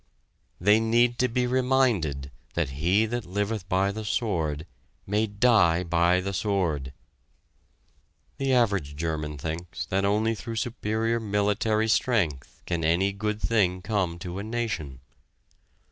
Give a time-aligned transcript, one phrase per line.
[0.59, 4.65] They need to be reminded that he that liveth by the sword
[5.05, 6.91] may die by the sword!
[8.39, 14.17] The average German thinks that only through superior military strength can any good thing come
[14.17, 15.01] to a nation.